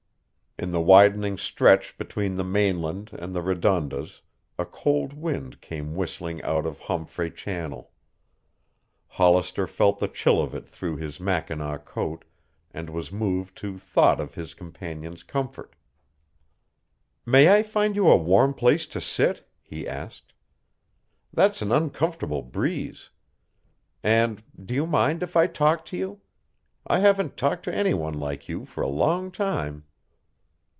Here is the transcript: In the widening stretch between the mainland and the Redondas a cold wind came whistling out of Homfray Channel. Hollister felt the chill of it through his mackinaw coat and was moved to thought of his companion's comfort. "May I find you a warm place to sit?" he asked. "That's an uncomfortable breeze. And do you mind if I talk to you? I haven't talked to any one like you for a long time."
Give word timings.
In 0.59 0.69
the 0.69 0.81
widening 0.81 1.39
stretch 1.39 1.97
between 1.97 2.35
the 2.35 2.43
mainland 2.43 3.09
and 3.13 3.33
the 3.33 3.41
Redondas 3.41 4.21
a 4.59 4.65
cold 4.65 5.11
wind 5.13 5.59
came 5.59 5.95
whistling 5.95 6.39
out 6.43 6.67
of 6.67 6.81
Homfray 6.81 7.31
Channel. 7.31 7.91
Hollister 9.07 9.65
felt 9.65 9.97
the 9.97 10.09
chill 10.09 10.39
of 10.39 10.53
it 10.53 10.67
through 10.69 10.97
his 10.97 11.19
mackinaw 11.19 11.79
coat 11.79 12.25
and 12.71 12.91
was 12.91 13.11
moved 13.11 13.57
to 13.57 13.79
thought 13.79 14.19
of 14.19 14.35
his 14.35 14.53
companion's 14.53 15.23
comfort. 15.23 15.73
"May 17.25 17.51
I 17.57 17.63
find 17.63 17.95
you 17.95 18.07
a 18.09 18.17
warm 18.17 18.53
place 18.53 18.85
to 18.87 19.01
sit?" 19.01 19.47
he 19.63 19.87
asked. 19.87 20.31
"That's 21.33 21.63
an 21.63 21.71
uncomfortable 21.71 22.43
breeze. 22.43 23.09
And 24.03 24.43
do 24.63 24.75
you 24.75 24.85
mind 24.85 25.23
if 25.23 25.35
I 25.35 25.47
talk 25.47 25.85
to 25.85 25.97
you? 25.97 26.21
I 26.85 26.99
haven't 26.99 27.35
talked 27.35 27.63
to 27.63 27.73
any 27.73 27.95
one 27.95 28.13
like 28.19 28.47
you 28.47 28.65
for 28.65 28.81
a 28.83 28.89
long 28.89 29.31
time." 29.31 29.85